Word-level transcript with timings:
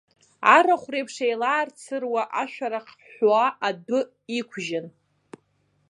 Арахә 0.55 0.87
реиԥш 0.91 1.15
еилаарцыруа 1.25 2.23
ашәарах 2.41 2.87
ҳәуа 3.09 3.45
адәы 3.67 3.99
иқәжьын. 4.39 4.87